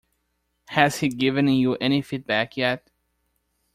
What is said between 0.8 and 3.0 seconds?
he given you any feedback yet?